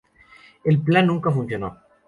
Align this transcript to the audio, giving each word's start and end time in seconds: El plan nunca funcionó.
El 0.63 0.79
plan 0.81 1.05
nunca 1.05 1.29
funcionó. 1.29 1.77